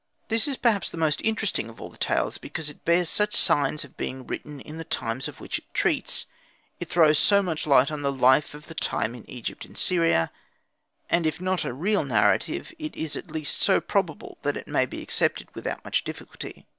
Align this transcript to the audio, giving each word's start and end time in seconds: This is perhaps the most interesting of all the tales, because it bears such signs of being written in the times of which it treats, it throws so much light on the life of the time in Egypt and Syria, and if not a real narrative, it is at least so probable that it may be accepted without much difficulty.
This 0.29 0.47
is 0.47 0.57
perhaps 0.57 0.89
the 0.89 0.97
most 0.97 1.21
interesting 1.21 1.69
of 1.69 1.79
all 1.79 1.89
the 1.91 1.95
tales, 1.95 2.39
because 2.39 2.71
it 2.71 2.83
bears 2.85 3.07
such 3.07 3.35
signs 3.35 3.83
of 3.83 3.97
being 3.97 4.25
written 4.25 4.59
in 4.59 4.77
the 4.77 4.83
times 4.83 5.27
of 5.27 5.39
which 5.39 5.59
it 5.59 5.71
treats, 5.75 6.25
it 6.79 6.89
throws 6.89 7.19
so 7.19 7.43
much 7.43 7.67
light 7.67 7.91
on 7.91 8.01
the 8.01 8.11
life 8.11 8.55
of 8.55 8.65
the 8.65 8.73
time 8.73 9.13
in 9.13 9.29
Egypt 9.29 9.63
and 9.63 9.77
Syria, 9.77 10.31
and 11.07 11.27
if 11.27 11.39
not 11.39 11.63
a 11.65 11.71
real 11.71 12.03
narrative, 12.03 12.73
it 12.79 12.95
is 12.95 13.15
at 13.15 13.27
least 13.29 13.59
so 13.61 13.79
probable 13.79 14.39
that 14.41 14.57
it 14.57 14.67
may 14.67 14.87
be 14.87 15.03
accepted 15.03 15.49
without 15.53 15.85
much 15.85 16.03
difficulty. 16.03 16.65